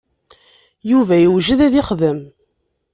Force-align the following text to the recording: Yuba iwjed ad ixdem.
Yuba 0.89 1.15
iwjed 1.19 1.59
ad 1.65 1.73
ixdem. 1.81 2.19